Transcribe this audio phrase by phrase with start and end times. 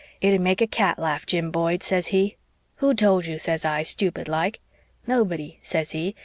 [0.19, 2.35] It'd make a cat laugh, Jim Boyd,' says he.
[2.77, 4.59] 'Who told you?' says I, stupid like.
[5.05, 6.15] 'Nobody,' says he.